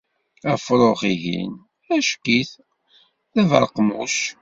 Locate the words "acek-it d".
1.95-3.35